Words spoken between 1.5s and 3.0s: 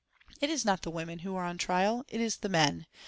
trial. It is the men.